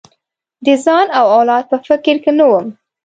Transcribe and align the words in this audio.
د 0.65 0.67
ځان 0.83 1.07
او 1.19 1.25
اولاد 1.37 1.63
په 1.71 1.77
فکر 1.87 2.07
کې 2.23 2.31
نه 2.39 2.45
وم. 2.51 2.67